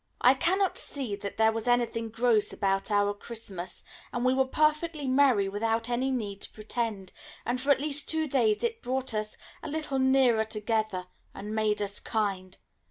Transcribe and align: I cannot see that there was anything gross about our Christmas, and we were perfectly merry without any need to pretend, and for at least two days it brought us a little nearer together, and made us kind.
I 0.21 0.33
cannot 0.33 0.79
see 0.79 1.15
that 1.17 1.37
there 1.37 1.51
was 1.51 1.67
anything 1.67 2.09
gross 2.09 2.51
about 2.51 2.89
our 2.89 3.13
Christmas, 3.13 3.83
and 4.11 4.25
we 4.25 4.33
were 4.33 4.47
perfectly 4.47 5.07
merry 5.07 5.47
without 5.47 5.89
any 5.89 6.09
need 6.09 6.41
to 6.41 6.49
pretend, 6.51 7.11
and 7.45 7.61
for 7.61 7.69
at 7.69 7.79
least 7.79 8.09
two 8.09 8.25
days 8.25 8.63
it 8.63 8.81
brought 8.81 9.13
us 9.13 9.37
a 9.61 9.69
little 9.69 9.99
nearer 9.99 10.43
together, 10.43 11.05
and 11.35 11.53
made 11.53 11.83
us 11.83 11.99
kind. 11.99 12.57